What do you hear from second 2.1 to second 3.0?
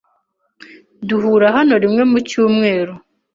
mu cyumweru.